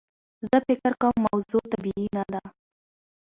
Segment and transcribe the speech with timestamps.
[0.49, 2.41] زه فکر کوم موضوع طبیعي نده.